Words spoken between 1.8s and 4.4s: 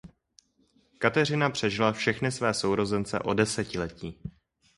všechny své sourozence o desetiletí.